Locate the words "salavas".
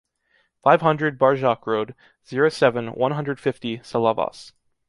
3.83-4.51